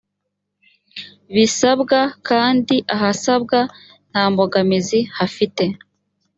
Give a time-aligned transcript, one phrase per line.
[1.33, 3.59] bisabwa kandi ahasabwa
[4.09, 5.63] nta mbogamizi hafite